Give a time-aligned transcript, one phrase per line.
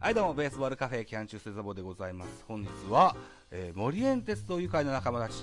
[0.00, 2.44] はい、どうも、ベースボールカフェキャンチューセザボでございます。
[2.46, 3.16] 本日は、
[3.50, 5.42] えー、森園鉄道愉快な仲間たち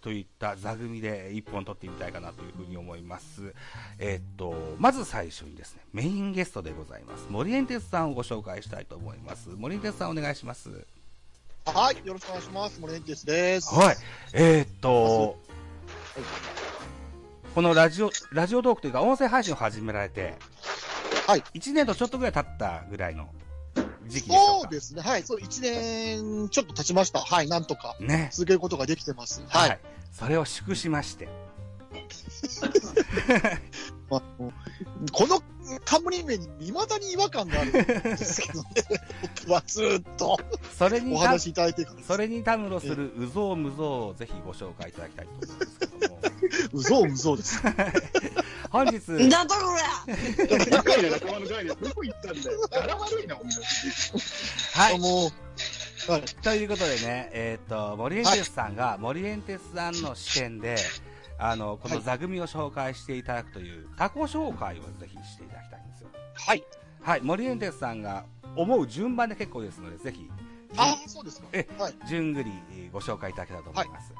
[0.00, 3.54] といった座組で一本撮ってみたいかなというふうに思います。
[3.98, 7.26] えーっと、まず最初にですね、メインゲストでございます。
[7.28, 9.50] 森園鉄さんをご紹介したいと思います。
[9.50, 10.70] 森園鉄さんお願いします。
[11.66, 12.80] はい、よろしくお願いします。
[12.80, 13.74] 森エンテスです。
[13.74, 13.96] はい。
[14.32, 15.36] えー、っと、
[17.54, 20.36] このラジオ、ラジオトークというか音声配信を始められて、
[21.26, 21.40] はい。
[21.52, 23.28] 1年とちょっとぐらい経ったぐらいの
[24.06, 24.36] 時期で。
[24.36, 25.02] そうですね。
[25.02, 25.22] はい。
[25.22, 27.20] そう、一年ちょっと経ちました。
[27.20, 27.48] はい。
[27.48, 28.30] なんとかね。
[28.32, 29.42] 続けることができてます。
[29.48, 29.78] はい。
[30.12, 31.28] それを祝しまして。
[34.08, 34.22] ま あ
[35.12, 35.42] この
[35.84, 38.68] 冠名に未だに違和感があるんですけどね。
[39.44, 40.38] 僕はずーっと
[40.76, 41.86] それにた、お話しいただいて。
[42.06, 46.20] それにたむろするうぞうむぞうをぜひご紹介いただきたいと思うんですけども。
[46.72, 47.60] うぞうむぞうです。
[48.70, 49.76] 本日、なんだこ
[50.06, 50.16] りゃ
[50.48, 52.60] 愉快な仲間の概念、どこ行ったんだよ。
[52.70, 53.52] 柄悪いな、お前。
[54.74, 56.22] はい。
[56.42, 60.76] ということでね、えっ、と、森エンテスさんが、森エンテスさんの視点で、
[61.38, 66.08] あの、この座組を紹介していただくという、タコ紹介をぜひしていただきたいんですよ。
[66.34, 66.64] はい。
[67.02, 70.30] はい、森エンテスさんが思う順番で結構ですので、ぜひ、
[70.76, 71.48] ああ、そうですか。
[71.52, 71.94] えはい。
[72.08, 72.52] 順繰り
[72.92, 74.12] ご紹介いただけたらと思います。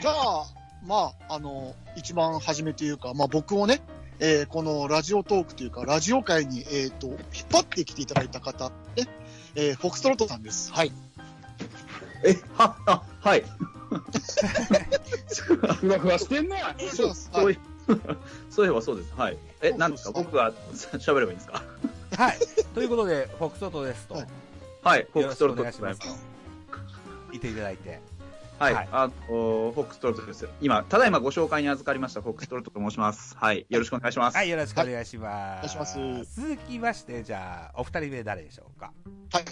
[0.00, 3.80] じゃあ、まあ、あの、一番初めというか、まあ僕をね、
[4.18, 7.18] えーこのラジオトークというか、ラジオ界に、えっ、と、引っ
[7.50, 9.08] 張ってきていただいた方、ね、
[9.54, 10.72] えーフォックストロットさんです。
[10.72, 10.92] はい。
[12.24, 13.44] え、は、あ、はい。
[15.80, 16.56] ふわふわしてんな。
[16.94, 17.30] そうです。
[17.32, 17.58] そうはいい。
[18.50, 19.12] そういえばそうです。
[19.16, 19.38] はい。
[19.62, 20.12] え、なんですか？
[20.12, 21.62] 僕が喋ればいいんですか？
[22.16, 22.38] はい。
[22.74, 24.26] ということで、フォックストロットですと、はい
[24.82, 25.06] はい。
[25.12, 26.06] フォックストロット願いしますと。
[27.32, 28.00] 言っていただいて。
[28.60, 28.74] はい。
[28.74, 30.46] はいあの、フォックストロットです。
[30.60, 33.34] 今、ただいまご紹介に預かりました、フォックストロットと申します。
[33.38, 33.64] はい。
[33.70, 34.36] よろしくお願いします。
[34.36, 35.76] はい、よろしくお願いします。
[35.76, 38.92] お願いします続きまして、じゃあ、お二人目誰でしょうか？
[39.32, 39.44] はい。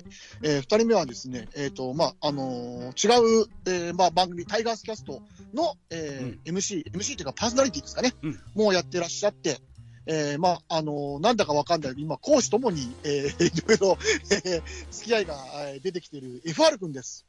[0.42, 5.22] えー二人目はですね、えっ、と、まあ、あのー違う、えーまあ、番組、タイガースキャスト
[5.54, 9.58] の、えー MC、MC というかパーソナリティですかね、うんもうやってらっしゃって、
[10.06, 13.98] えーまあ、あのーなんだかわかんない今、講師ともに、えーいろいろ、
[14.30, 15.34] えー付き合いが
[15.68, 17.24] えー出てきている FR 君です。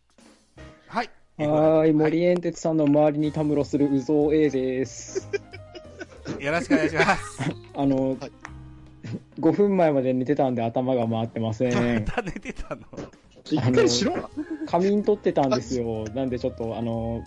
[0.87, 1.09] はい。
[1.39, 5.29] はーい、森エンテツさんの周りにたむろするうぞう A です。
[6.37, 7.39] よろしくお願いします。
[7.75, 8.31] あの、はい
[9.39, 11.73] 5分前まで寝てたんで頭が回ってません。
[12.05, 12.81] また寝てたの？
[13.45, 14.29] しっかりしろ。
[14.67, 16.03] 仮眠取ってたんですよ。
[16.13, 17.23] なんでちょっと、あの、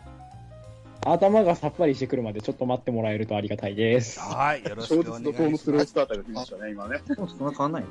[1.07, 4.21] 頭がさっぱりしてくるまでちょっと待ってもらえるとありがたいです。
[4.21, 5.71] はい、よろしくお願いします。
[5.71, 7.01] ースターターが来ましたね、今ね。
[7.07, 7.85] そんな変わんない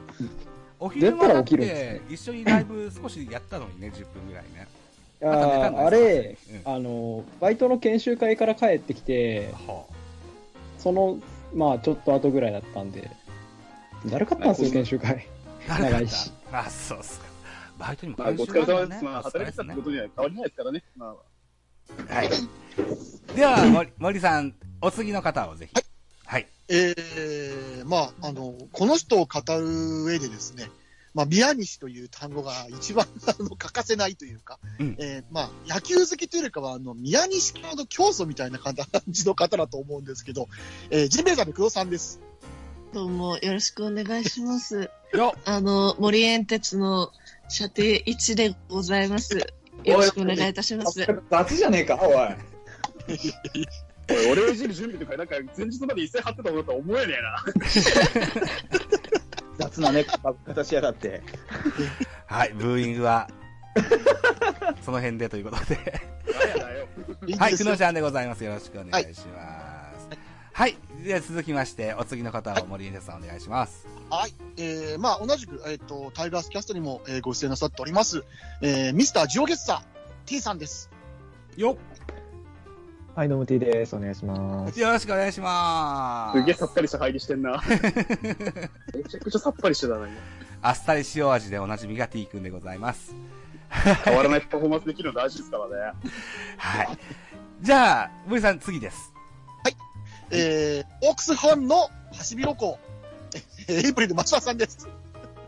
[0.79, 4.67] お昼間だって、一緒にライブ少しやったのにね、10分ぐらいね。
[5.21, 9.85] いやまた寝たんだーあれ、うんあの、バイトの研修会から帰ってきて、は
[10.79, 11.19] その、
[11.53, 13.09] まあちょっと後ぐらいだったんで、
[14.07, 15.27] だるかったんですよ、研修会。
[15.69, 17.25] あ、長いしあ、そうっすか。
[17.77, 19.03] バイトにもまあ、お研修疲れ様です。
[19.03, 20.83] まあ、働いてたってことには変わりないですからね。
[20.97, 21.15] ま
[22.09, 22.29] あ、はい。
[23.35, 25.83] では、森森さん、お次の方をぜひ。
[26.25, 26.47] はい。
[26.69, 30.69] えーまあ、あの、この人を語る上でですね、
[31.13, 38.75] まあ、宮西という単語が一番あの欠かせないというか、うんえーまあ、野球好きというよりかは、あの、宮西教の教祖みたいな感
[39.07, 40.47] じの方だと思うんですけど、
[40.89, 42.21] えージンベエザメ工藤さんです。
[42.93, 44.89] どうもよろしくお願いします。
[45.13, 47.11] よあの、森園鉄の
[47.49, 49.37] 射程1でございます。
[49.83, 51.05] よろしくお願いいたします。
[51.29, 52.13] 雑じゃねえか、おい。
[54.09, 59.00] おい、俺をいじる準備とか、なんか、前日まで一斉張ってたものとは思えねえな。
[59.81, 60.05] 雑なね、
[60.45, 61.23] 形しやがって。
[62.27, 63.29] はい、ブーイングは、
[64.85, 66.01] その辺でということで。
[67.37, 68.43] はい、くのちゃんでございます。
[68.43, 70.07] よろしくお願いします。
[70.53, 70.77] はい。
[71.03, 73.87] では続きまして、お次の方を森根さんお願いします。
[74.09, 74.33] はい。
[74.57, 78.23] えーまあ、同じく、えっ、と、タイガースキャストにも、えーご出演なさっております、
[78.61, 79.81] えーミスタージオゲッサー
[80.25, 80.89] T さんです。
[81.57, 81.77] よ
[83.13, 83.93] はい、どうも T です。
[83.93, 84.79] お願いします。
[84.79, 86.39] よろしくお願いします。
[86.39, 87.61] すげえさっぱりした入りしてんな。
[88.95, 90.17] めちゃくちゃさっぱりしてたな、今。
[90.61, 93.13] あっさり塩味でおなじみが T 君でございます。
[94.05, 95.93] 変わらないパフォーマンスできるの大事ですからね。
[96.57, 96.97] はい。
[97.59, 99.13] じゃあ、森さん次です。
[100.31, 103.37] えーオークスファンのハシビロコウ、
[103.67, 104.87] え ーエイプリル松田さんです。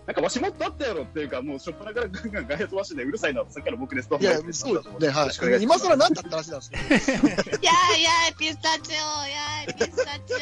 [0.05, 4.17] なんかわしもっとあったやろっていうか、もうしょっぱなからガンガン外野飛ばしてね、うるさいなってさっきから僕ですと。
[4.19, 4.73] いや、そうですね。
[5.09, 5.63] はい。
[5.63, 6.83] 今更なんだって話なんですけど。
[6.83, 10.33] やーやーピスタチオやーピスタチ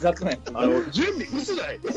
[0.00, 0.40] 雑ね。
[0.52, 1.88] あの、準備嘘だいオ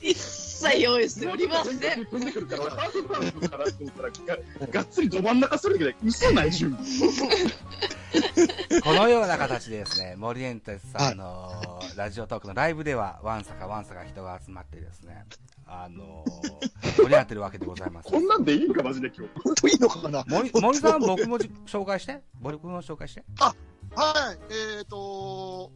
[0.00, 1.76] 一切用意しておりません。
[1.78, 6.86] 踏んでくるから、俺ハーフパンプかなと思ったら、ががっつりど真ん中するだけで、嘘ない準備。
[8.82, 15.26] このような形でですね、森エンテスさんのラジオトークのライブでは、ワンサかワンサか人が集まってですね、
[15.66, 18.08] あのー、盛り上がってるわけでございます。
[18.08, 19.32] こんなんでいいんか、マジで今日。
[19.44, 20.24] 本当いいのかな？
[20.26, 22.22] 森森さん、僕もじ紹介して？
[22.40, 23.24] 森君も紹介して？
[23.38, 23.54] は
[24.32, 24.38] い、
[24.78, 25.70] えっ、と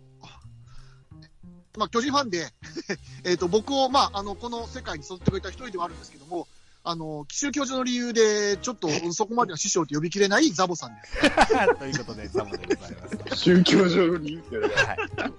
[1.79, 2.49] まあ、巨人ファンで、
[3.25, 6.47] えっと、僕を、まあ、あの、この世界に育ってくれた一人ではあるんですけども、
[6.85, 11.17] あの、奇襲教授の理由で、ちょっとそこまでは師匠と呼びきれないザボさんです。
[11.79, 13.37] ということで、ザボでございます。
[13.37, 14.63] 宗教上に言うけど。
[14.63, 14.75] はい。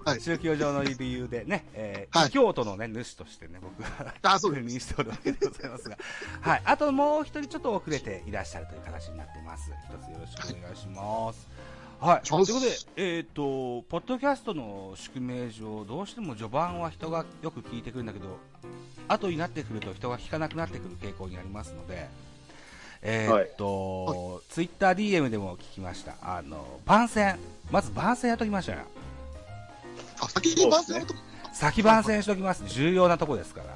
[0.05, 4.75] はい宗教上の理由でね、えーはい京都のね、主としてね、僕は、あ、そう確です。
[4.77, 5.97] 認しておるわけでございますが、
[6.41, 6.61] はい。
[6.63, 9.69] あともう一人ちょっと遅れていらっしゃるという形になってます。
[9.89, 11.47] 一つよろしくお願いします。
[11.99, 12.27] はい。
[12.27, 18.39] ということで、えっ、と、ポッドキャストの宿命上、どうしても序盤は人がよく聞いてくるんだけど、
[19.07, 22.07] 後になってくると人が聞かなくなってくる傾向になりますので、
[23.01, 26.15] えっ、と、ツイッター DM でも聞きました。
[26.21, 27.37] あの、番宣。
[27.69, 28.81] まず番宣やっときましょうよ。
[30.21, 31.19] あ、先に番宣のとこ
[31.53, 32.63] 先番宣しときます。
[32.67, 33.75] 重要なとこですから。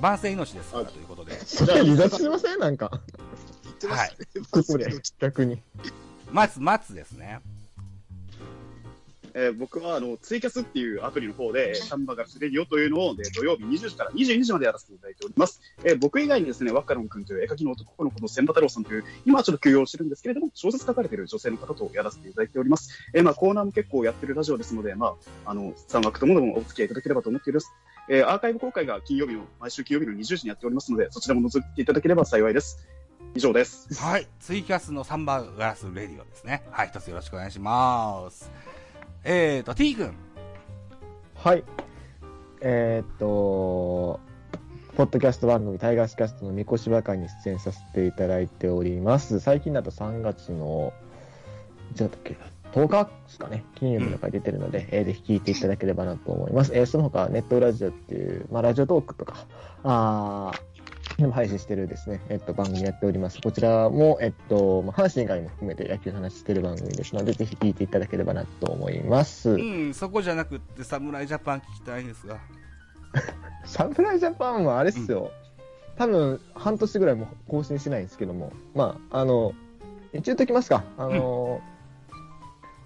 [0.00, 1.40] 番宣命ですから、はいということで。
[1.40, 2.58] それ離脱しません？
[2.58, 2.90] なんか。
[3.64, 4.26] 言ってますね。
[4.50, 5.62] ここで、逆に。
[6.30, 7.40] まず、松ですね。
[9.38, 15.60] えー僕はあのツイキャスっていうアプリの方で、サンバガスレディオというのを、えー土曜日20時から22時までやらせていただいております。
[15.84, 22.90] えー僕以外にですね、ワッカロン君という絵描きの男の子の千葉太郎さんという、今はちょっと休養してるんですけれども、小説書かれている女性の方とやらせていただいております。
[23.12, 27.70] えーまあコーナーも結構やってるラジオですので、まあ、あの、3枠ともどもお付き合いいただければと思っております。
[28.08, 32.86] えーアーカイブ公開が金曜日の、毎週金曜日の20時にやっておりますので、そちらも覗いていただければ幸いです。
[33.34, 33.92] 以上です。
[34.02, 34.26] はい。
[34.40, 36.62] ツイキャスのサンバガラスレディオですね。
[36.70, 36.88] はい。
[36.88, 38.50] 一つよろしくお願いします。
[39.28, 40.14] えーと、T 君。
[41.34, 41.64] はい。
[42.60, 44.20] えーっと、
[44.96, 49.40] ポッドキャスト番組、タイガースキャストのみこしば会に出演させていただいております。
[49.40, 50.92] 最近だと3月の、
[51.90, 52.36] いつだったっけ
[52.72, 53.64] ?10 日ですかね。
[53.74, 56.70] 金曜日の回出てるので、えーぜひ聞いていただければなと思います。
[56.72, 59.44] えーその他、ネットラジオっていう、まあ、ラジオトークとか、
[59.82, 60.75] あー
[61.18, 63.40] でも配信してるですね、えっと、番組やっております。
[63.40, 69.50] こちらも、えっと、まあ、阪神以外も含めて野球の話してる番組ですので、ぜひ聞いていただければなと思います。
[69.50, 69.58] う
[69.88, 72.38] ん、そこじゃなくって、侍ジャパン聞きたいんですが。
[73.64, 75.30] 侍ジャパンはあれっすよ、
[75.96, 79.54] 多分半年ぐらいも更新しないんですけども、まあ、あの、
[80.12, 81.62] 一応ときますか、あの、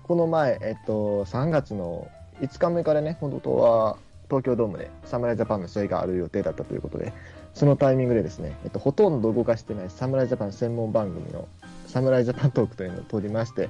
[0.04, 2.08] この前、えっと、3月の
[2.40, 3.96] 5日目からね、本当は
[4.30, 7.12] 東京ドームで侍ジャパンの試合がある予定だったということで、
[7.52, 11.48] そのタイミングでですね、えっと、ほとんど動かしてない侍ジャパン専門番組の
[11.88, 13.68] 侍ジャパントークというのを撮りまして、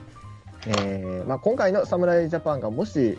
[0.67, 3.19] えーまあ、今回の侍ジャパンがもし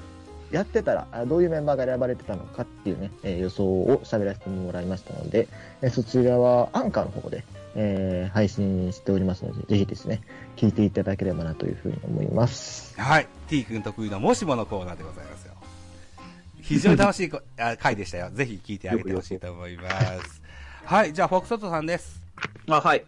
[0.51, 5.47] やってたら、どういうメンバーが選ばれてたのかっていうね、えー予想を喋らせてもらいましたので、
[5.81, 7.43] えーそちらはアンカーの方で、
[7.75, 10.21] えー配信しておりますので、ぜひですね、
[10.57, 12.99] 聞いていただければなというふうに思います。
[12.99, 13.27] はい。
[13.47, 15.50] T 君得意のもしものコーナーでございます。
[16.71, 18.29] 非常に楽しいあ回でしたよ。
[18.31, 19.89] ぜひ聞いてあげてほしいと思いま
[20.23, 20.41] す。
[20.85, 21.11] はい。
[21.11, 22.21] じゃあ、フォックソットさんです。
[22.69, 23.05] あ、はい。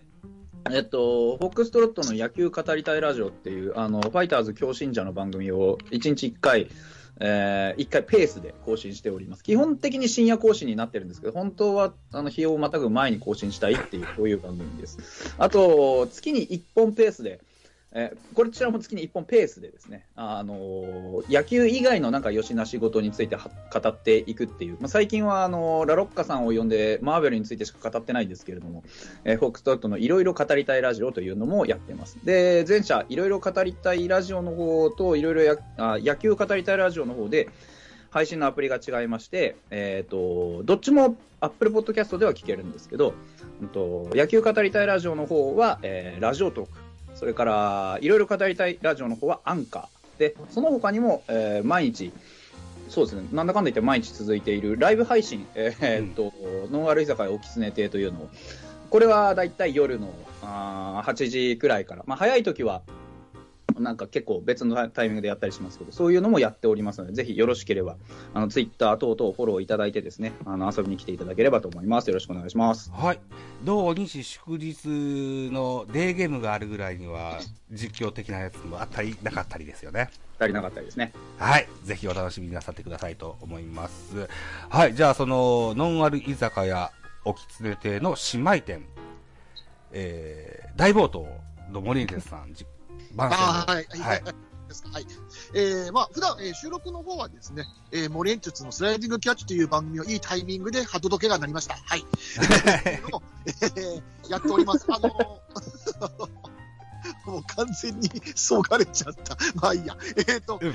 [0.70, 6.68] えっと、フォックストロットの野球語りたいラジオっていう、あの、ファイターズ強信者の番組を1日1回、
[7.22, 9.44] えー、1回ペースで更新しております。
[9.44, 15.36] 基本的に深夜更新になってるんですけど、本当は、あの、日をまたぐ前に更新したいっていう、こういう番組です。
[15.38, 17.40] あと、月に1本ペースで、
[17.96, 28.84] えーこちらも月に1本ペースでですね、あのー野球以外のなんかよしな仕事について語っていくっていう、まあ、最近はあのーラロッカさんを呼んでマーベルについてしか語ってないんですけれども、
[29.24, 32.18] えーフォックストロットのいろいろ語りたいラジオというのもやってます。
[32.24, 37.50] で、前者いろいろ語りたいラジオの方といろいろ野球語りたいラジオの方で、
[38.10, 43.16] 配信のアプリが違いまして、えー、とどっちも Apple Podcast では聞けるんですけど、
[43.62, 46.72] うんと野球語りたいラジオの方は、えーラジオトーク、
[47.24, 52.12] それからいろいろ語りたいラジオの方はアンカーで、その他にも、えー毎日、
[52.90, 56.34] そうですね、なんだかんだ言って毎日続いているライブ配信、えーっと
[56.70, 58.30] ノンアル居酒屋おきつね亭というのを、
[58.90, 62.82] これはだいたい夜のあ8時くらいから、まあ、早い時は
[63.80, 67.98] なんか結構別のタイミングでやったりしますけど、そういうのもやっておりますので、ぜひよろしければ、
[68.34, 72.08] あのツイッター等々フォローいただいてですね、あの遊びに来ていただければと思います。
[72.08, 72.92] よろしくお願いします。
[72.92, 73.20] はい。
[73.64, 77.40] 土日祝日のデーゲームがあるぐらいには、
[77.72, 80.10] 実況的なやつもあったり、なかったりですよね。
[80.40, 81.14] 足りなかったりですね。
[81.38, 81.68] はい。
[81.84, 84.28] ぜひお楽しみになさってくださいと思います。
[84.70, 84.96] はい。
[84.96, 86.92] じゃあ、その、ノンアル居酒屋、
[87.26, 88.86] おきつね亭の姉妹店、
[89.94, 91.28] えー、大冒頭
[91.72, 92.66] の森池さん、じ
[93.14, 94.24] 番宣はい、はい、ははいい。
[94.68, 95.06] ですはい。
[95.54, 101.76] えー、まあ、普段、えー収録の方はですね、えー、モレンチュツのスライディングキャッチという番組をいいタイミングで鳩時計が鳴りました。
[101.76, 102.06] はい。
[102.86, 104.86] えー、やっております。
[104.90, 106.44] あのー
[107.26, 109.38] もう完全にそがれちゃった。
[109.56, 109.98] まあいいや。
[110.28, 110.74] えっ、と、うんえ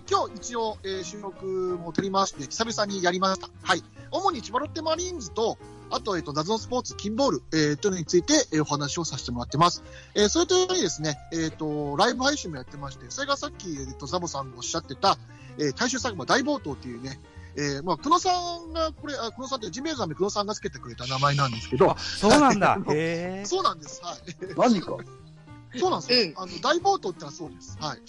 [0.00, 1.46] ー今日一応、えー収録
[1.80, 3.48] も撮りまして、久々にやりました。
[3.62, 3.82] はい。
[4.10, 5.58] 主に千葉ロッテマリーンズと、
[5.92, 9.82] あと、えっ、と、謎のスポーツ、キンボール、えー、というのについて、えーお話をさせてもらってます。
[10.14, 15.18] えーそれとよりですね、えっ、と、ライブ配信もやってまして、それがさっき、えっ、と、ザボさんがおっしゃってた、
[15.58, 17.20] えー大衆作間大暴闘っていうね、
[17.56, 22.78] えーまあ、久野さんが、これ、あ久野さんってジンベエザメ久野さんがつけてくれた名前なんですけどあ、、そうなんだ。
[22.88, 23.46] へえ。
[23.46, 24.00] そうなんです。
[24.02, 24.54] はい。
[24.56, 24.96] マジか。
[25.78, 26.22] そうなんですよ。
[26.22, 27.76] うんあの、大暴闘ってのはそうです。
[27.80, 28.02] はい。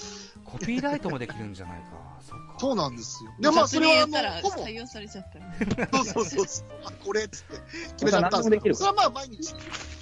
[0.53, 1.85] コピーライトもできるんじゃないか。
[2.21, 2.55] そうか。
[2.59, 3.31] そうなんですよ。
[3.39, 5.25] で、まあ、それは、あのやったら、ほぼ、採用されちゃっ
[5.81, 5.97] た。
[5.97, 6.67] そうそうそうそう。
[6.85, 7.57] あ、これっつって
[7.97, 9.55] 決めちゃったんですけど、それはまあ毎日、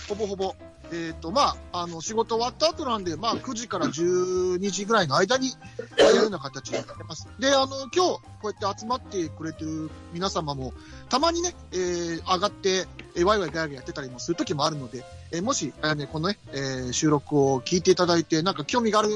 [0.09, 0.53] ほぼほぼ、
[0.91, 5.51] えっ、と、まあ、あの、仕事終わった後なんで、まあ、9時から12時ぐらいの間に、
[5.97, 7.29] やるような形になってます。
[7.39, 10.73] で、あの、今日、こうやって集まってくれてる皆様も、
[11.07, 19.09] たまにね、えー上がって、えーワイワイガヤガヤやってたりもする時もあるので、えーもし、あのね、このね、えー収録を聞いていただいて、なんか興味がある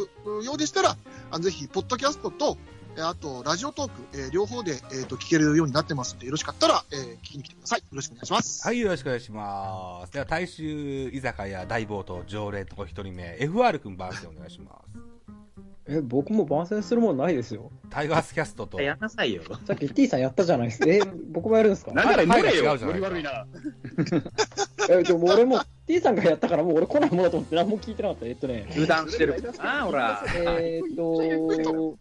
[0.43, 0.97] ようでしたら、
[1.31, 2.57] あのぜひ、ポッドキャストと、
[2.97, 7.79] えーあと、ラジオトーク、えー両方で、えーと聞けるようになってますので、よろしかったら、えー聞きに来てください。
[7.79, 8.67] よろしくお願いします。
[8.67, 10.13] はい、よろしくお願いします。
[10.13, 15.14] では、大衆居酒屋大暴闘常連の一人目、FR 君番宣お願いします。
[15.87, 17.71] え、僕も番宣するもんないですよ。
[17.91, 19.43] タイガースキャストと、やんなさいよ。
[19.67, 20.85] さっき T さんやったじゃないですか。
[20.89, 20.99] え、
[21.31, 21.91] 僕もやるんですか？
[21.93, 22.45] なんなら乗れよ。
[22.45, 23.45] はいはい違うじゃないノリ悪いな。
[24.89, 28.25] え、でも俺も T さんがやったからもう俺来ないものだと思って何も聞いてなかった。
[28.25, 29.35] えっとね、油断してる。
[29.59, 30.23] ああ、ほら。
[30.35, 31.97] えーっと、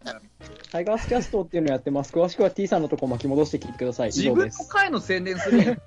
[0.71, 2.11] タイガースキャストっていうのやってます。
[2.11, 4.09] 詳しくは T さんのとこ巻き戻して聞いてください。
[4.09, 4.67] 以自分の上です。
[4.67, 5.79] 回の宣伝する。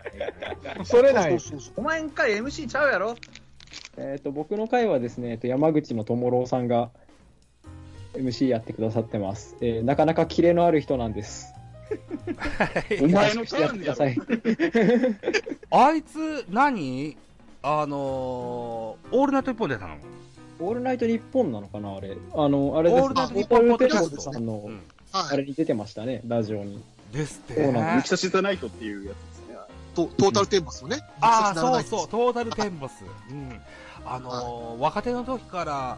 [0.85, 1.37] それない。
[1.77, 3.17] お前ん回 MC ちゃうやろ
[3.97, 6.91] えーっと、僕の回はですね、えっと山口の友郎さんが
[8.19, 9.57] MC やってくださってます。
[9.61, 11.55] えーなかなかキレのある人なんです。
[13.03, 14.17] お前のタやっーンやろてください。
[15.71, 17.17] あいつ何、
[17.63, 19.97] あのー、オールナイト一本出たの？
[20.61, 22.17] オールナイト日本なのかなあれ。
[22.35, 23.43] あの、あれですオールナイトね。
[23.43, 23.79] 日本
[24.17, 24.83] ポさんの、うん。
[25.13, 25.35] はい。
[25.35, 26.83] あれに出てましたね、ラジオに。
[27.13, 27.63] ですって。
[27.65, 29.57] そうなんミキサシザナイトっていうやつですね。
[29.95, 30.99] トトータルテンボスをね。
[31.21, 32.93] ああ、直接ならないそうそう、トータルテンボス。
[33.31, 33.61] うん。
[34.05, 35.97] あのー若手の時から、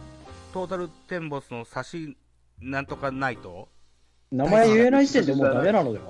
[0.51, 2.17] トータルテンボスの差し、
[2.59, 3.69] なんとかないと、
[4.31, 6.05] 名前言えない時点でもうダメなのでは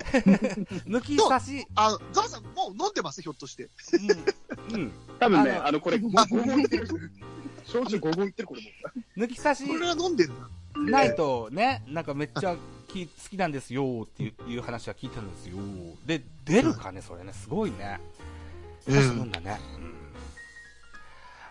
[0.85, 3.69] 抜き差し、あ、ザワさん、もう飲んでますひょっとして。
[4.71, 4.81] うん。
[4.81, 4.91] うん。
[5.19, 6.09] 多分ね、あのあの、これ、5
[6.43, 6.87] 本いってる。
[7.65, 9.25] 焼酎5本いってる、これも。
[9.25, 10.33] 抜き差しこれは飲んでる
[10.75, 10.99] な。
[10.99, 12.55] ないとね、なんかめっちゃ
[12.87, 15.55] き好きなんですよっていういう話は聞いたんですよ。
[16.05, 17.99] で、出るかね、それね、すごいね。
[18.15, 18.21] うん
[18.87, 19.59] 出すもんだね。
[19.75, 19.93] うん。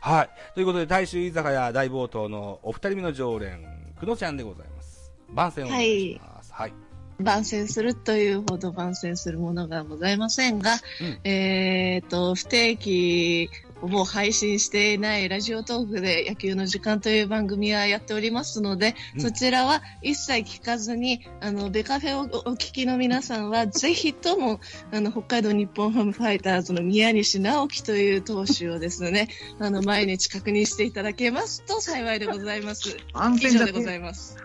[0.01, 0.31] はい。
[0.55, 5.13] ということで、大衆居酒屋大冒頭のお二人目の常連、くのちゃんでございます。
[5.29, 6.53] 番宣をお願いします。
[6.53, 6.73] はい。
[7.21, 24.61] 番宣するというほど番宣するものがございませんが、うんえっ、と、不定期をもう配信していないラジオトークで野球の時間という番組はやっておりますので、うんそちらは一切聞かずに、あの、ベカフェをおお聞きの皆さんは、ぜひとも、
[24.93, 32.97] あの、北海道日本ハムファイターズの宮西直樹という投手をですね、 あの、毎日確認していただけますと幸いでございます。
[33.13, 34.37] 安以上でございいます。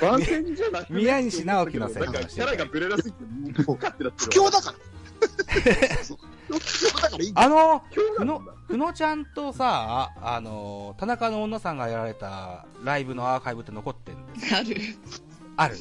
[0.00, 3.24] 番宣じゃなくて宮西直樹のせいなんか、キャラがブレらすぎて、
[3.62, 4.30] もう、不。
[4.30, 4.78] 況だから。
[7.34, 14.54] あの、今日くの、くのちゃんとさ、あの、田中の女さんがやられたライブのアーカイブって残ってるんです。
[14.54, 14.76] ある。
[15.56, 15.76] ある。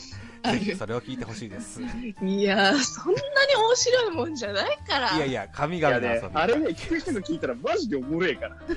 [0.51, 1.82] ぜひそれを聞いてほしいです。
[1.82, 1.86] い
[2.22, 5.18] いやー、そんなに面白いもんじゃないから。
[5.18, 8.58] やいや、神いやね々の遊び。、あれね、聞く人が聞いたらマジでおもろいから。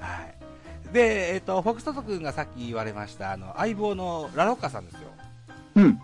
[0.00, 0.22] は
[0.90, 0.92] い。
[0.92, 5.00] で、えっ、と、フォックストト君がさっき言われました、あの、相棒のラロッカさんですよ。
[5.76, 6.00] うん。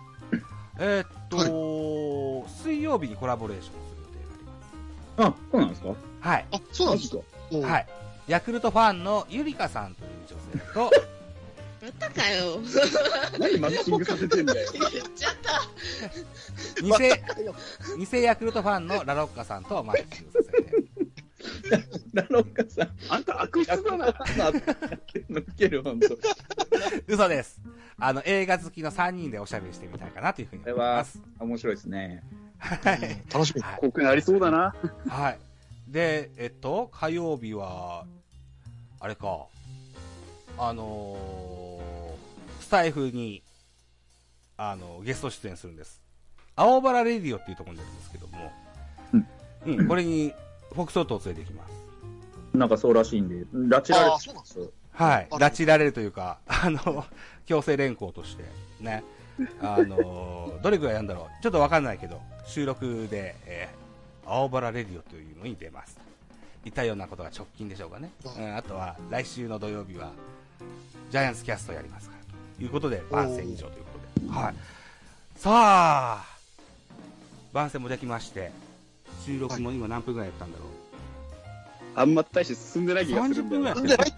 [0.79, 5.87] えっ、と、水曜日にコラボレーションする予定がありあ、そうなんですか？
[5.89, 5.99] ます。
[6.21, 6.45] はい。
[6.51, 7.17] あ、そうなんですか？
[7.67, 7.87] はい。
[8.27, 10.91] ヤクルトファンのゆりかさんという女性と、
[11.83, 12.59] またかよ。
[13.37, 14.71] 何マッチングさせてんだよ。
[14.73, 15.61] 言っちゃった。
[16.81, 20.83] 偽、偽ヤクルトファンのラロッカさんとマッチングさせて。
[22.13, 24.05] ラロッカさん、あんた悪質だな。
[24.05, 24.53] やっ
[25.11, 26.17] てんのウケる、ほんと。
[27.07, 27.59] 嘘です。
[28.05, 31.21] あの、映画好きの3人でおしゃべりしてみたいかなというふうに思います。
[31.39, 32.21] 面白いですね。
[32.57, 33.23] はい。
[33.33, 33.61] 楽しみ。
[33.61, 34.75] はい濃くなりそうだな。
[35.07, 35.39] はい。
[35.87, 38.05] で、えっと、火曜日は、
[38.99, 39.45] あれか、
[40.57, 43.41] あのースタイフに、
[44.57, 46.01] あのゲスト出演するんです。
[46.57, 48.51] 青バラレディオっていうところに出るんですけども、
[49.65, 50.33] うん、これに、
[50.73, 51.71] フォックストロットを連れてきます。
[52.53, 54.61] なんかそうらしいんで、拉致られああ、そうなんですか。
[54.93, 55.27] はい。
[55.31, 57.05] あ拉致られるというか、あの、
[57.45, 58.43] 強制連行として、
[58.79, 59.03] ね。
[59.61, 61.43] あの、どれくらいなんだろう。
[61.43, 63.83] ちょっとわかんないけど、収録で、えー
[64.25, 65.97] 青バラレディオというのに出ます。
[66.65, 68.09] いったようなことが直近でしょうかね。
[68.23, 70.11] ううん、あとは、来週の土曜日は、
[71.11, 72.23] ジャイアンツキャストやりますから。
[72.57, 74.31] ということで、番宣以上ということで。
[74.31, 74.55] はい。
[75.35, 76.25] さあ、
[77.51, 78.51] 番宣もできまして、
[79.25, 80.67] 収録も今何分ぐらいやったんだろう。
[81.95, 84.13] あんま大して進んでない気がする30んだよな分ぐらい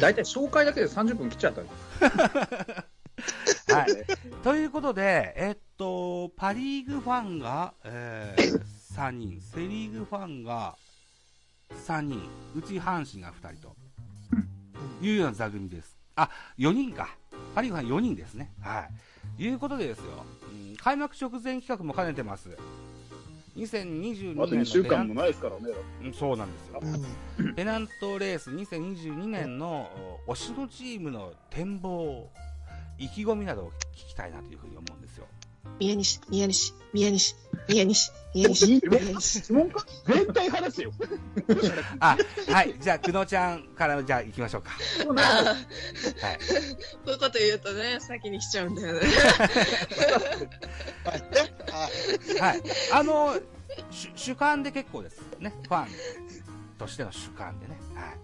[0.00, 1.62] 大体紹介だけで30分切っちゃった
[3.74, 3.88] はい。
[4.42, 8.62] ということで、えっと、パリーグファンが、えー、
[8.94, 10.76] 3人、セリーグファンが
[11.86, 12.22] 3人、
[12.54, 13.76] うち阪神が2人と、
[15.00, 15.96] いうような座組です。
[16.16, 17.16] あ、4人か。
[17.54, 18.52] パリーグファン4人ですね。
[18.60, 18.88] は
[19.38, 19.44] い。
[19.44, 22.58] いうことでですよ、うん開幕直前企画も兼ねてます。
[23.56, 25.74] 2022年のあと2週間もペないですからね。
[26.18, 26.80] そうなんですよ。
[26.82, 29.90] うんペナントレース2022年の
[30.26, 32.30] お推しのチームの展望、
[32.98, 35.26] 意気込みなどを聞きたいなというふうに思うんですよ。
[35.78, 37.36] 宮西、宮西、宮西、
[37.68, 39.40] 宮西、宮西、宮西。
[39.40, 39.84] 質問か？
[40.06, 40.92] 絶対話せよ。
[42.00, 42.16] あ、
[42.48, 42.74] はい。
[42.78, 44.70] じゃあ、久野ちゃんから、じゃあ行きましょうか。
[45.08, 45.56] あはい。
[45.56, 49.00] ーこういうこと言うとね、先に来ちゃうんだよね。
[52.40, 52.62] はい。
[52.92, 53.38] あの、
[53.90, 55.52] 主主観で結構ですね。
[55.68, 55.88] ファン
[56.78, 57.78] としての主観でね。
[57.94, 58.18] はい。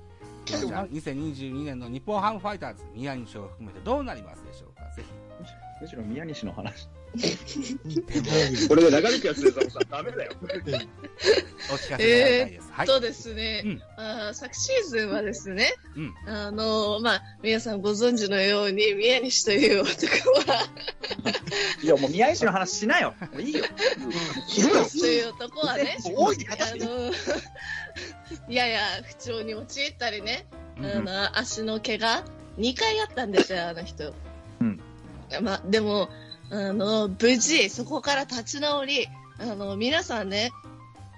[0.47, 4.77] じゃあ、2022年の日本ハムファイターズ、宮西を含めてどうなりますでしょう
[5.80, 6.88] むしろ宮西の話。
[8.68, 10.32] これで長引くやつでさ、さダメだよ。
[10.40, 10.47] ひ、
[11.70, 12.73] お聞かせ願いです。
[12.73, 12.87] はい。
[12.87, 20.06] そうですね、うんあー昨シーズンはですね、うんあのまあ、皆さんご存知のように、宮西という男
[20.50, 20.68] は、
[21.82, 23.14] いや、もう宮西の話しなよ。
[23.32, 23.64] もういいよ。
[24.56, 26.08] 宮西という男はね、あ
[26.76, 27.12] の、
[28.49, 30.47] やや不調に陥ったりね、
[30.78, 32.25] あの、足の怪我、
[32.58, 34.12] 2回あったんですよ、あの人。
[34.61, 34.80] うん。
[35.42, 36.08] まあ、でも、
[36.50, 39.08] あの、無事、そこから立ち直り、
[39.38, 40.52] あの、皆さんね、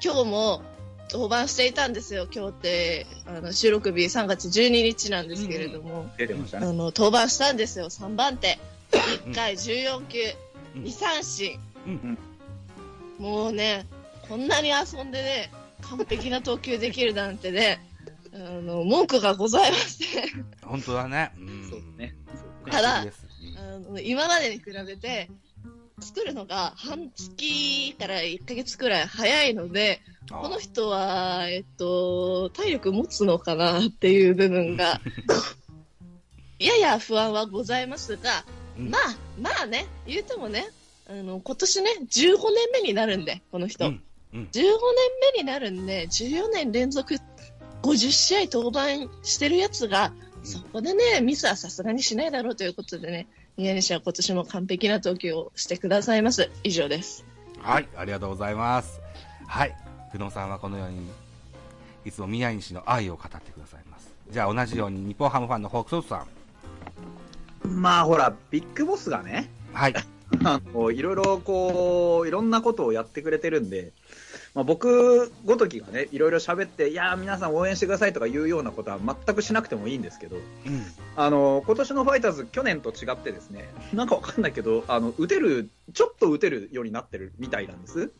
[0.03, 0.63] 今日も
[1.11, 6.67] 登板していたんですよ、今日って、あの、収録日3月12日なんですけれども、出てましたね。
[6.67, 8.59] あの、登板したんですよ、3番手。
[8.93, 10.19] 1回14球、
[10.77, 11.59] うん2三振。
[11.87, 12.19] うん
[13.19, 13.87] もうね、
[14.29, 15.51] こんなに遊んでね、
[15.83, 17.87] 完璧な投球できるなんてね、
[18.33, 20.47] あの、文句がございません。
[20.63, 21.33] 本当だね。
[21.39, 21.69] うん。
[21.69, 22.15] そうね。
[22.71, 23.05] ただ
[23.79, 25.29] の今までに比べて、
[26.01, 35.01] 作るのが半月から1ヶ月くらい早いので、この人は、えっと、体力持つのかなっていう部分が、
[36.59, 38.45] やや不安はございますが、
[38.79, 38.91] うん。
[38.91, 40.69] まあ、まあね、言うてもね、
[41.09, 43.87] あの、今年ね、15年目になるんで、この人。
[43.87, 44.03] うん
[44.33, 44.49] うん。
[44.53, 44.73] 15年
[45.35, 47.15] 目になるんで、14年連続
[47.83, 50.13] 50試合登板してるやつが、
[50.45, 53.27] そこでね、ミスはさすがにしないだろうということでね、
[53.61, 56.51] 宮西は今年も完璧な投球をしてくださいます。
[56.65, 57.27] 以上です。
[57.59, 59.03] はい、ありがとうございます。
[59.47, 59.77] はい、
[60.13, 61.07] 久野さんはこのように、
[62.07, 64.15] いつも宮西の愛を語ってくださいます。
[64.31, 66.25] じゃあ同じように日本ハムファンのホークソースさ
[67.67, 67.69] ん。
[67.69, 69.95] まあほら、ビッグボスがね、はい。
[70.43, 73.93] あのいろいろこう、いろんなことをやってくれてるんで、
[74.55, 80.43] まあ、僕ごときがね、いろいろ喋って、いやー、皆さん応援してくださいとかいうようなことは全くしなくてもいいんですけど、うん。
[81.17, 88.11] あの今年のファイターズ、去年と違ってですね、なんかわかんないけど、あの打てる、ちょっと打てるようになってるみたいなんです。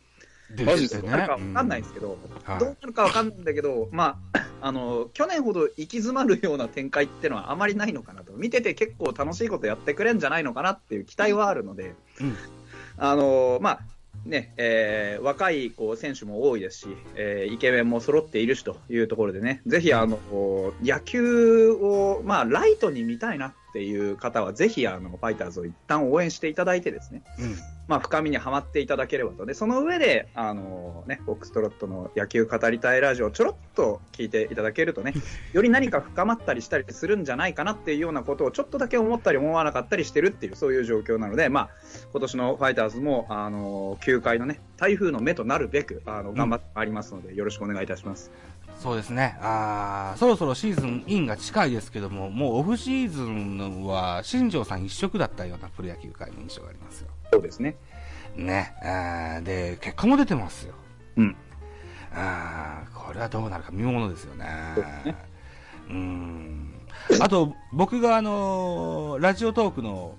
[0.55, 2.59] でマジですどうなるかわかんないんですけど、はい。
[2.59, 12.37] どうなるかわかんないんだけど、まあ、あの去年ほど行き詰まるような展開っていうのはあまりないのかなと、見てて結構楽しいことやってくれんじゃないのかなっていう期待はあるので、うん。
[12.97, 13.81] あのまあ
[14.25, 20.19] ねえー若いこう選手も多いですし、えーイケメンも揃っているしというところでね、ぜひあの
[20.83, 27.57] 野球を、まあ、ライトに見たいなっていう方は、ぜひあのファイターズを一旦応援していただいてですね、うん。
[27.91, 29.45] まあ、深みにはまっていただければと。
[29.45, 35.13] で、その上で、あのね、フォックストロットの野球語りたいラジオをちょろっと聞いていただけるとね、
[35.53, 41.71] より何か深まったりしたりするんじゃないかなっていうようなことをちょっとだけ思ったり思わなかったりしてるっていう、そういう状況なので、まあ、
[42.13, 48.31] 今年のファイターズも、あの、球界のね、台風の目となるべく、あの、頑張ってまいりますので、よろしくお願いいたします。
[48.81, 49.37] そうですね。
[49.43, 57.09] あーそろそろシーズンインが近いですけども、もうオフシーズンは新庄さん一色だったようなプロ野球界の印象がありますよ。
[57.31, 57.77] そうですね。
[58.37, 58.75] ね。
[58.81, 60.75] あーで、結果も出てますよ。
[61.17, 61.37] うん。
[62.15, 64.47] あーこれはどうなるか見ものですよね。
[65.05, 65.15] ね
[65.91, 66.73] うん。
[67.21, 70.15] あと、僕があのーラジオトークの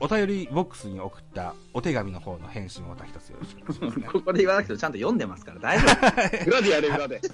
[0.00, 4.06] お便りボックスに送ったお手紙の方の返信をまた一つよろしくお願いします、ね。
[4.12, 6.46] ここで言わなくてもちゃんと読んでますから、大丈夫。
[6.50, 7.20] 裏でやれ、裏で。
[7.20, 7.30] ち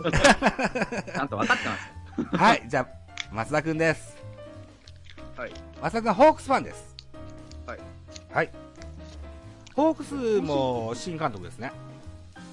[1.17, 2.37] ゃんと分かってます。
[2.37, 2.89] はい、じゃあ、
[3.33, 4.17] 松田くんです。
[5.37, 5.53] はい。
[5.83, 6.97] 松田くんはホークスファンです。
[7.67, 7.79] はい。
[8.33, 8.51] はい。
[9.75, 11.73] ホークスも新監督ですね。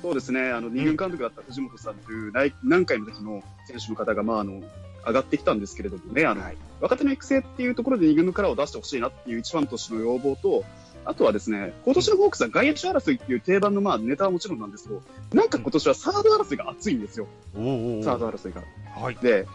[0.02, 4.62] そうですね、あの、二軍監督だった藤本さんという何何回の時の選手の方が、まあ、あの、
[5.06, 10.64] 上がってきたんですけれどもね、あの、はい若手の育成っていうところで二軍のカラーを出してほしいなっていう一番としての要望と、
[11.06, 15.02] あとはですね、今年のホークスは外野手争いっていう定番のまあネタはもちろんなんですけど、
[15.34, 18.64] なんか今年はサード争いが熱いんですよ、サード争いが。
[19.00, 19.16] はい。
[19.22, 19.46] で、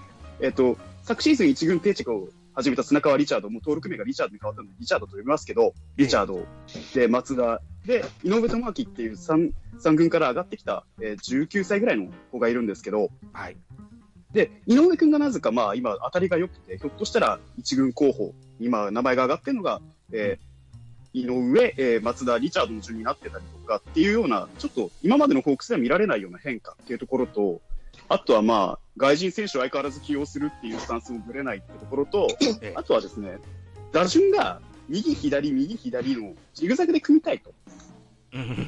[0.40, 6.46] えっ、と、昨シーズン一軍定着を始めた砂川リチャード、もう登録名がリチャードに変わったので、リチャードと呼びますけど、リチャード、
[6.94, 13.56] で、松田、で、井上智明っていう三三軍から上がってきた、えー19歳ぐらいの子がいるんですけど、はい。
[14.36, 19.80] で、井上君がなぜか、まあ、今、当たりが良くて、ひょっとしたら一軍候補、今、名前が上がってるのが、
[20.12, 20.46] えー
[21.18, 27.62] 井上、えー松田、リチャードの順になってたりとかっていうような、ちょっと今までのホークスでは見られないような変化っていうところと、
[28.10, 32.28] あとはまあ、外人選手を相変わらず起用するっていうスタンスもぶれないっていうところと、
[32.60, 32.72] ええ。
[32.76, 33.38] あとはですね、
[33.92, 37.48] 打順が右、左、右、左のジグザグで組みたいと。
[37.48, 37.95] うん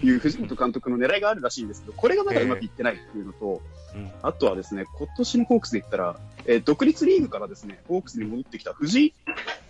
[0.03, 3.63] いう藤本監督の狙いがあるらしいんですけど、これがまだうまくいってないっていうのと、
[3.95, 4.11] うん。
[4.23, 9.15] あとはですね、今年のホークスで言ったら、えー独立リーグからですね、ホークスに戻ってきた藤井、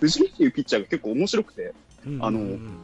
[0.01, 1.75] 藤井っていうピッチャーが結構面白くて、
[2.21, 2.79] あのうん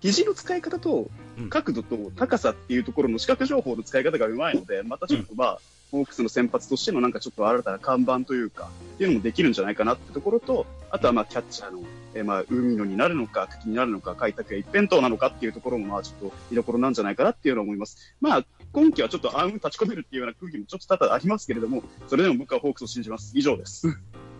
[0.00, 1.50] 肘の使い方とうん。
[1.50, 11.80] 角度と高さっていうところの視覚情報の使い方がうまいので、またちょっとまあ、ホークスの先発としてのなんかちょっと新たな看板というか、っていうのもできるんじゃないかなってところと、あとはまあキャッチャーの、
[12.14, 18.14] えーまあ海野になるのか、茎になるのか、開拓や一辺倒なのかっていうところもまあちょっと見どころなんじゃないかなっていうのは思います。
[18.20, 23.32] まあ今季はちょっと暗雲立ち込めるっていうような空気もちょっと多々ありますけれども、それでも僕はホークスを信じます。
[23.34, 23.86] 以上です。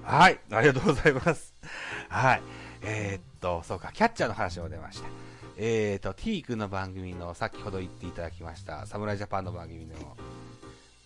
[0.03, 1.55] はい、ありがとうございます。
[2.09, 2.43] はい。
[2.83, 5.09] えーっと、そうか、キャッチャーの話も出ました。
[5.57, 9.95] えーっと、T 君の番組の先ほど言っていただきました、侍ジャパンの番組の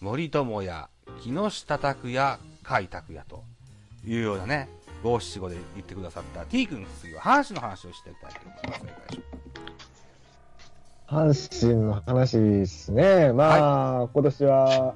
[0.02, 0.88] 森友哉、
[1.22, 3.44] 木下拓也、甲斐拓也と
[4.04, 4.68] いうようなね、
[5.04, 8.74] 五七五で言ってくださった T 君次は阪神の話をしていきたいと思いま
[11.30, 11.38] す。
[11.38, 13.32] いしょ阪神の話ですね。
[13.32, 14.94] まあ、今年は、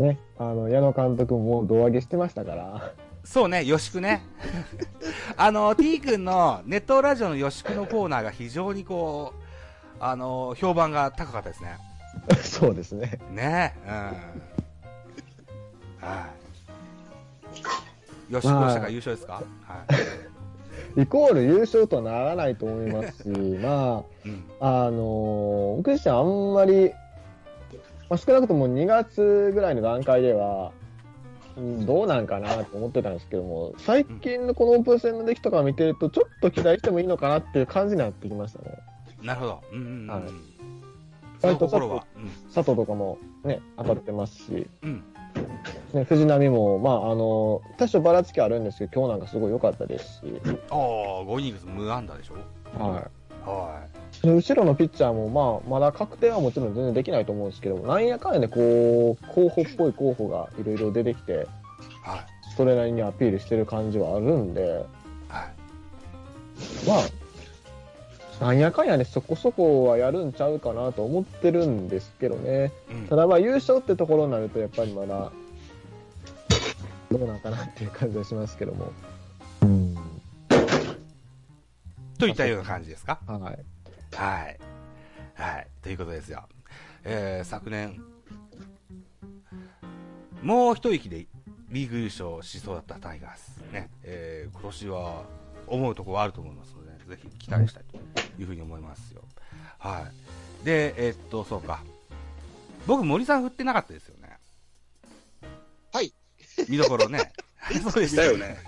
[0.00, 2.92] ね、あの、矢野監督も胴上げしてましたから。
[3.22, 4.24] うそうね、よしくね。
[5.38, 11.78] あの、T 君のネットラジオのよしくのコーナーが非常にこう、あの、評判が高かったですね。
[12.58, 13.18] そうですね。
[13.30, 13.92] ねえ、うん。
[16.08, 16.28] は
[18.30, 18.32] い。
[18.32, 19.34] よし、こうしたから優勝ですか？
[19.34, 19.42] は
[20.96, 21.02] い。
[21.02, 23.28] イコール優勝とはならないと思いますし、
[23.62, 24.44] まうん。
[24.60, 26.90] あ、あのー僕自身あんまり、
[28.10, 30.72] まあ、少なくとも2月ぐらいの段階では、
[31.56, 38.78] うんどうなんかなと思ってたんですけども、最近のこのオープン戦の出来とか見てると、ちょっと期待してもいいのかなっていう感じになってきましたね。
[39.22, 39.62] なるほど。
[39.72, 40.08] うんうんうん。
[40.08, 40.22] はい
[41.40, 42.04] その心は。
[42.54, 45.04] 佐藤とかもね、当たってますし、うん。
[45.92, 50.54] ね、藤波も、まあ、あの、多少ばらつきあるんですけど、今日なんかすごい良かったですし、うん。
[50.70, 52.34] ああ、5イニングス無安打でしょ？
[52.82, 53.48] はい。
[53.48, 53.86] は
[54.20, 61.36] その後ろのピッチャーも、まあ、まだ確定はもちろん全然できないと思うんですけど、なんやかんやで、こう、候補っぽい候補がいろいろ出てきて、い。
[61.36, 61.46] はい。
[62.56, 64.84] それなりにアピールしてる感じはあるんで、はい。
[66.86, 67.02] まあ、
[68.40, 72.72] なんやかんやね、そこそこはやるんちゃうかなと思ってるんですけどね。
[72.90, 73.16] うんた。
[73.16, 75.32] だまあ、優勝ってところになると、やっぱりまだ、
[77.10, 78.92] どうなんかなっていう感じはしますけども。
[79.62, 79.96] うん。
[82.18, 83.18] といったような感じですか？
[83.26, 83.40] はい。
[84.14, 84.58] はい。
[85.34, 85.66] はい。
[85.82, 86.44] ということですよ。
[87.04, 88.00] えー、昨年、
[90.42, 91.26] もう一息で
[91.70, 93.60] リーグ優勝しそうだったタイガース。
[93.72, 93.90] ね。
[94.04, 95.24] えー、今年は
[95.66, 98.00] 思うところはあると思いますので、ぜひ期待したいとい
[98.44, 99.22] うふうに思いますよ。
[99.78, 100.08] は
[100.62, 100.64] い。
[100.64, 101.82] で、えーっと、そうか。
[102.86, 104.38] 僕、森さん振ってなかったですよね。
[105.92, 106.12] はい。
[106.68, 107.32] 見どころね。
[107.82, 108.58] そうでしただよね。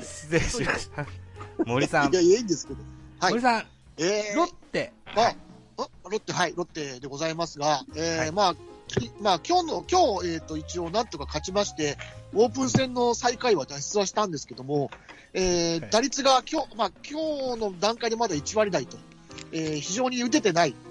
[0.00, 1.06] 失礼しました。
[1.66, 2.80] 森さんいや、、いやいいんですけど。
[3.20, 3.42] はい森。
[3.42, 3.66] さん、
[3.98, 5.34] えーロッテ、まあ、
[5.78, 8.54] あロッテ、はい、ロッテでございますが、えーはいまあ、
[8.88, 11.96] きまあ、今日の、今日、えっ、と、一応、なんとか勝ちまして、
[12.34, 14.90] オープン戦の最下位は脱出はしたんですけども、
[15.34, 15.90] えーはい。
[15.90, 18.96] 打率が今日、まあ、今日の段階でまだ1割台と、
[19.52, 20.70] えー非常に打ててない。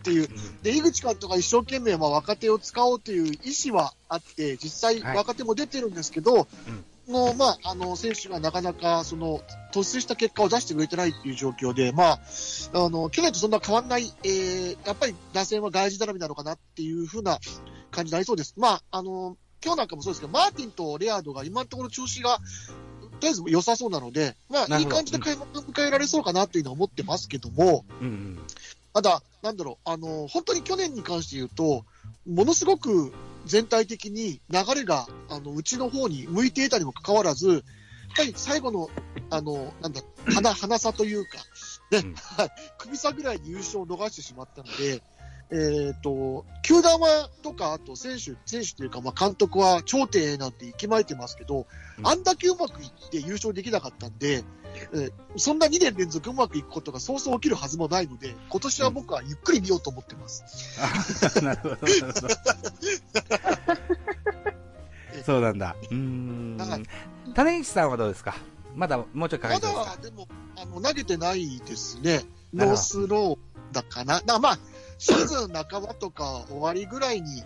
[0.00, 0.28] っていう、
[0.62, 5.16] で、井口監督が一生懸命、まあ、若手を使おうという意思はあって、実際、はい。
[5.16, 6.48] 若手も出てるんですけど、
[7.10, 12.20] の、まあ、あの、選手がなかなか、その、突出した結果を出してくれてないっていう状況で、まあ、
[12.72, 17.38] あの、去年とそんな変わんない、えー、やっぱり打線は外人頼みなのかなっていう風な
[17.90, 18.54] 感じになりそうです。
[18.56, 22.38] まあ、あの、今日なんかもそうですけど、マーティンとレアードが今のところ調子が、
[23.20, 28.38] とりあえず良さそうなので、まあ、いい感じで開幕を迎えられそうかなっていうのは思ってますけども、うんうん。
[28.94, 31.84] ただ、なんだろう、あの、本当に去年に関して言うと、
[32.26, 33.12] ものすごく
[33.44, 37.62] 全体的に流れが、あの、うちの方に向いていたにもかかわらず、やっ
[38.16, 38.90] ぱり最後の、
[39.30, 41.38] あの、なんだ、花、花さというか、
[41.90, 42.50] ね、うんはい。
[42.78, 45.02] 首差ぐらいに優勝を逃してしまったので、
[45.52, 51.66] えっ、と、球団はとか、あと選手、選手というか、まあ監督は頂点なんて息巻いてますけど、
[51.98, 54.44] うんあんだけうまくいって優勝できなかったんで、
[54.92, 60.44] えーそんな2年連続うまくいくことがそうそう起きるはずもないので、今年は僕はゆっくり見ようと思ってます。
[60.80, 60.88] あ
[61.42, 62.28] なるほど、なるほど。
[65.26, 65.76] そうなんだ。
[65.90, 66.82] うーんはい。
[67.34, 68.36] 種市さんはどうですか？
[68.74, 69.96] まだもうちょいかかまりそうですか？
[69.96, 72.22] だ、でも、あの、投げてないですね。
[72.54, 74.20] ノースローだかな。
[74.20, 74.58] だからまあ、
[75.00, 77.42] シーズン半ばとか終わりぐらいに、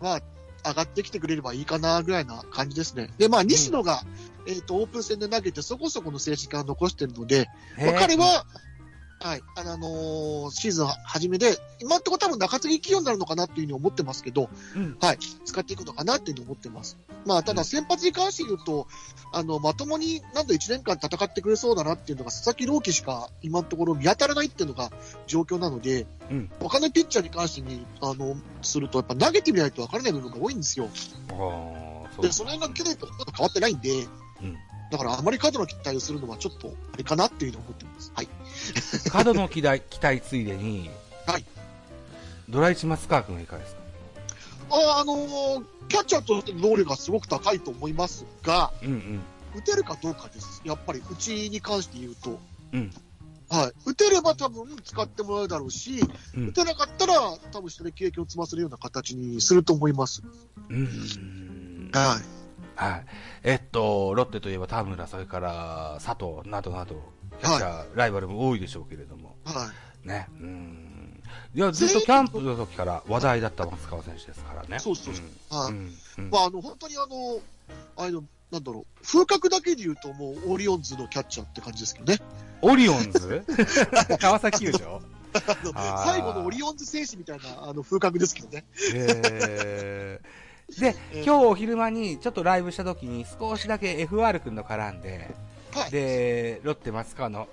[0.00, 0.20] まあ、
[0.64, 3.10] 上がってきてくれればいいかなぐらいな感じですね。
[3.18, 4.02] で、まあ、西野が、
[4.46, 8.46] えっ、と、オープン戦で投げてそこそこの成績を残してるので、まあ彼は、
[9.22, 16.98] はい、あのーシーズン初めで、今のところ多分中継ぎ起用になるのかなっていうふうに思ってますけど、うんはい、使っていくのかなっていうふうに思ってます。
[17.24, 18.88] まあ、ただ先発に関して言うと、
[19.32, 24.90] あの、まともになんと1年間戦ってくれそうだなっていうのが佐々木朗希しか今のところ見当たらないっていうのが
[25.28, 30.88] 状況なので、うん他のピッチャーに関してに、あの、すると、やっぱ投げてみないと分からない部分が多いんですよ。
[31.30, 33.90] あーそうで、その辺が去年とほとんど変わってないんで、
[34.42, 34.56] うん
[34.92, 38.12] だからあまり過度の期待をするのはちょっとあれかなっていうふうに思ってます。
[38.14, 38.28] はい。
[39.10, 40.90] 過度の期待期待ついでに、
[41.26, 41.44] はい。
[42.48, 43.80] ドライチ松川君はいかがですか？
[44.70, 49.20] ああのーキャッチャーとしての能力がすごく高いと思いますが、うんうん。
[49.54, 50.62] 打てるかどうかです。
[50.64, 52.38] やっぱり、うちに関して言うと。
[52.72, 52.90] うん。
[53.50, 53.72] はい。
[53.84, 56.00] 打てれば多分使ってもらうだろうし、
[56.34, 57.20] うん打てなかったら
[57.50, 60.22] 多分下で経験を積ませるような形にすると思います。
[60.70, 61.90] うーん。
[61.92, 62.82] はい。
[62.82, 63.04] はい。
[63.42, 67.02] えっと、ロッテといえば田村、それから佐藤などなど、
[67.42, 69.72] キャッチャー、ライバルも多いでしょうけれども、は
[70.04, 70.08] い。
[70.08, 70.28] ね。
[70.40, 71.22] うーん。
[71.54, 74.78] いや、ずっとキャンプの時から話題だった松川選手ですからね。
[74.78, 75.24] そうそうそう
[75.56, 75.72] はい。
[75.72, 75.92] うん。
[76.18, 77.40] うんまあ、あの、本当にあの、
[77.96, 82.18] あの、なんだろう、風格だけで言うともうオリオンズのキャッチャーって感じですけどね。
[82.60, 83.44] オリオンズ？
[84.20, 85.00] 川崎球場
[86.04, 88.64] 最後のオリオンズ選手みたいなあの風格ですけどね。
[88.92, 95.34] へーで、 今日お昼間にちょっとライブした時に少しだけ FR 君の絡んで、
[95.72, 95.90] はい。
[95.90, 97.48] で、ロッテ松川の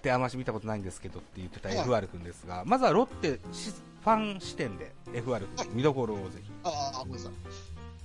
[0.00, 3.70] ってあんまし見たことないんですけどって言ってたはい FR 君ですが、まずはロッテし
[4.02, 6.50] ファン視点で FR 君、見どころをぜひ。
[6.64, 7.32] ああ、ごめんなさい。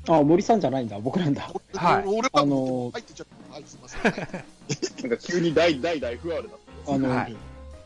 [0.08, 1.00] あ、森さんじゃないんだ。
[1.00, 1.50] 僕なんだ。
[1.74, 3.54] はい俺は、あのー入ってちゃった。
[3.54, 4.02] はい、すみません。
[4.02, 4.46] はい
[5.02, 6.44] なんか急に大大大 FR だっ
[6.86, 6.94] た。
[6.94, 7.36] あの、はい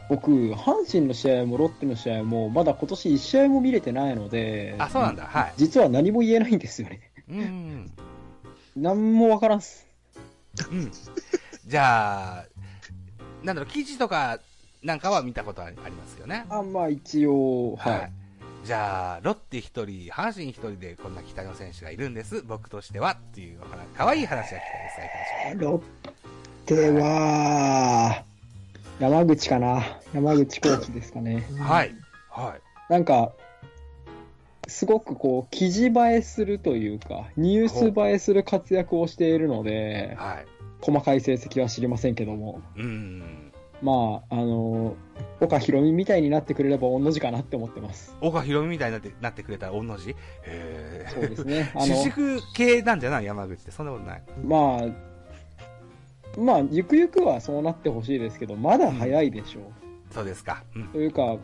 [0.10, 5.28] 僕、阪神の試合もロッテの試合も、まだ今年1試合も見れてないので、あ、そうなんだ。
[5.28, 5.54] はい。
[5.56, 7.12] 実は何も言えないんですよね。
[7.30, 7.92] うん。
[8.76, 9.86] 何もわからんっす。
[10.72, 10.92] うん。
[11.70, 12.46] じゃあ、
[13.44, 14.40] なんだろう、記事とか
[14.82, 16.48] なんかは見たことありますよね。
[16.50, 18.12] あ、まあ一応、はい。
[18.66, 24.58] じゃあ、ロッテ一人、阪神一人でこんな期待の選手がいるんです、僕としてはっていうお話、可愛い話が聞きた
[25.52, 26.12] いです、ロッ
[26.66, 28.24] テは、
[29.00, 29.84] 山口かな。
[30.12, 31.46] 山口コーチですかね。
[31.60, 31.94] はい。
[32.32, 32.56] は
[32.90, 32.92] い。
[32.92, 33.32] なんか、
[34.68, 40.59] すごくこう、記事映えするというか、ニュース映えする活躍をしているので、はい。
[40.82, 43.52] 細かい成績は知りませんけども、うん。
[43.82, 44.96] まあ、あの、
[45.40, 48.16] 岡ひろみみたいになってくれれば御の字かなって思ってます。
[48.22, 50.16] 岡ひろみみたいになってなってくれたら、御の字？
[50.44, 51.72] へそうですね。
[51.76, 53.72] あ主の、軸系なんじゃない山口って。
[53.72, 54.24] そんなことない？
[54.44, 60.14] まあ、まあ、ゆくゆくはそうなってほしいですけど、まだ早いでしょう。
[60.14, 60.64] そうですか。
[60.76, 60.88] うん。
[60.90, 61.38] というか、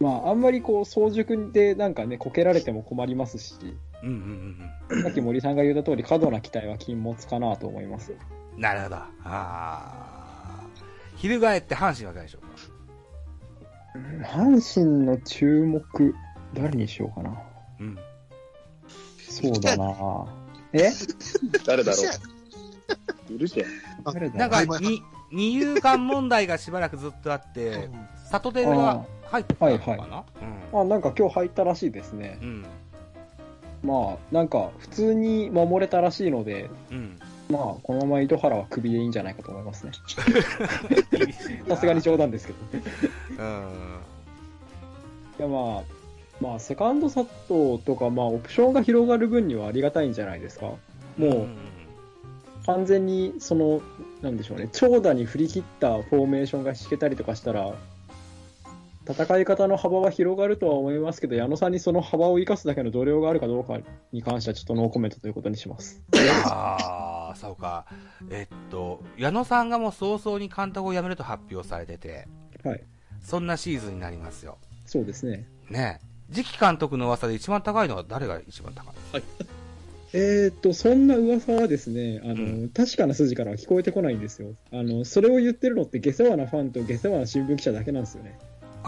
[0.00, 3.54] まあ、あんまりこう、早熟でなんかね、こけられても困りますし、
[4.02, 4.14] うんうん
[4.90, 8.12] うんさっき森さんが言った通り、過度な期待は禁物かなと思います。
[8.56, 8.60] うん。
[8.60, 8.96] なるほど。
[8.96, 10.42] ああ。
[11.16, 12.48] 翻って阪神はいかがでしょうか？
[14.38, 16.14] 阪神の注目、
[16.54, 17.38] 誰にしようかな。
[17.80, 17.98] うん。
[19.28, 20.26] そうだな
[20.72, 20.90] え？
[21.66, 21.98] 誰だろ
[23.30, 24.12] ういるじゃん。
[24.12, 24.38] 誰だ？
[24.38, 27.88] なんかはいはい、に、二遊間問題がしばらくずっとあって、
[28.30, 30.24] 里手が入ってたのかな、はい
[30.74, 32.38] あ、なんか今日入ったらしいですね。
[32.42, 32.64] うん。
[33.82, 37.18] まあ、なんか普通に守れたらしいので、うん。
[37.52, 37.58] うん。
[37.58, 39.92] まあ、このまま糸原はクビでいいんじゃないかと思いますね。
[41.68, 42.58] さすがに冗談ですけど。
[43.38, 43.98] うん。
[45.38, 45.82] いや、まあ、
[46.40, 50.72] まあ、セカンドサットとか、まあ、オプションが広がる分にはありがたいんじゃないですか。
[51.16, 51.46] もう、
[52.66, 53.80] 完全に、その、
[54.22, 57.74] なんでしょうね、長打に振り切ったフォーメーションが敷けたりとかしたら、
[59.08, 63.78] 戦い方の幅は広がるとは思いますけど、矢野さんにその幅を生かすだけの度量があるかどうか
[64.12, 66.00] に関しては、ちょっとノーコメントということにします。
[66.46, 67.86] ああ、そうか。
[68.30, 72.28] えっと、矢野さんがもう早々に監督を辞めると発表されてて、
[72.62, 72.82] はい。
[73.20, 74.58] そんなシーズンになりますよ。
[74.86, 75.46] そうですね。
[75.70, 79.22] ねえ次期監督の噂で一番高いのは誰が一番高い？
[80.14, 84.54] えーっと、そんな噂はですね、あの、うん確かな筋からは聞こえてこないんですよ。
[84.70, 88.38] あの、それを言ってるのって下世話なファンと下世話な新聞記者だけなんですよね。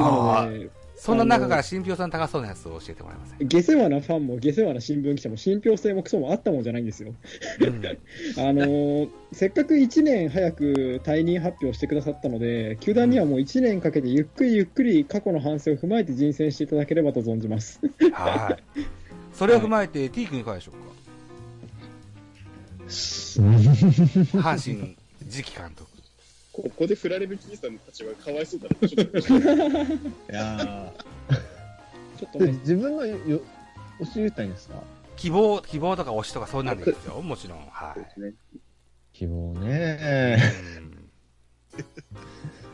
[0.03, 7.15] ので、そんな中から信憑性の高そうなやつを教えてもらえません下世話なファンも下世話な新聞記者も信憑性もクソもあったもんじゃないんですよ。
[7.61, 17.81] うんあのーせっかく1年早く退任発表してくださったので、球団にはもう1年かけてゆっくりゆっくり過去の反省を踏まえて人選していただければと存じます。
[18.13, 18.83] はい。
[19.35, 20.79] それを踏まえて、T 君いかがでしょうか？
[24.39, 24.97] 阪神
[25.29, 25.91] 次期監督。
[26.55, 28.89] ここで振られるキーさんの立場がかわいそうだな。
[28.89, 29.19] ちょっと
[30.33, 30.93] いや
[32.17, 33.41] ちょっとーね、自分のよ、よ
[34.15, 34.77] 教えたいんですか？
[35.17, 37.21] 希望、希望とか推しとかそうなんですよ。
[37.23, 37.59] もちろん。
[37.59, 38.21] はい。
[38.21, 38.35] ね。
[39.13, 40.39] 希望ね
[40.79, 41.11] うん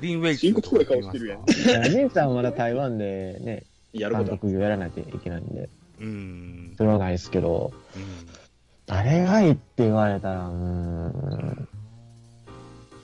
[0.00, 5.68] リン・ウェイツ深刻そうな顔してるやんいや、姉ちゃんはまだ台湾でね、監やることは督業やらないといけないんで、
[6.00, 6.74] うん。
[6.76, 8.02] それはないですけど、うん
[8.86, 11.68] 誰がいいって言われたら、うーん。